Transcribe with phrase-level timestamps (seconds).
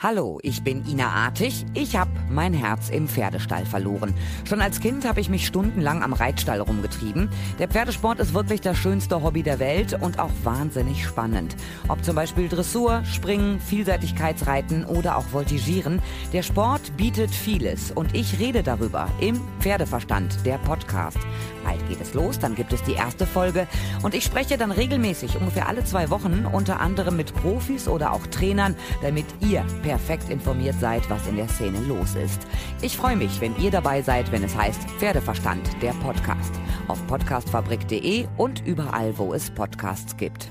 [0.00, 1.66] Hallo, ich bin Ina Artig.
[1.74, 4.14] Ich habe mein Herz im Pferdestall verloren.
[4.48, 7.28] Schon als Kind habe ich mich stundenlang am Reitstall rumgetrieben.
[7.58, 11.56] Der Pferdesport ist wirklich das schönste Hobby der Welt und auch wahnsinnig spannend.
[11.88, 16.00] Ob zum Beispiel Dressur, Springen, Vielseitigkeitsreiten oder auch Voltigieren.
[16.32, 21.18] Der Sport bietet vieles und ich rede darüber im Pferdeverstand, der Podcast.
[21.64, 23.66] Bald geht es los, dann gibt es die erste Folge
[24.02, 28.26] und ich spreche dann regelmäßig, ungefähr alle zwei Wochen, unter anderem mit Profis oder auch
[28.28, 32.46] Trainern, damit ihr perfekt informiert seid, was in der Szene los ist.
[32.82, 36.52] Ich freue mich, wenn ihr dabei seid, wenn es heißt Pferdeverstand, der Podcast.
[36.88, 40.50] Auf podcastfabrik.de und überall, wo es Podcasts gibt.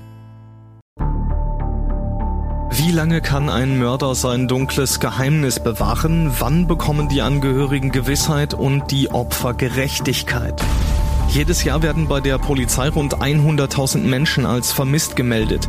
[2.70, 6.32] Wie lange kann ein Mörder sein dunkles Geheimnis bewahren?
[6.40, 10.60] Wann bekommen die Angehörigen Gewissheit und die Opfer Gerechtigkeit?
[11.28, 15.68] Jedes Jahr werden bei der Polizei rund 100.000 Menschen als vermisst gemeldet.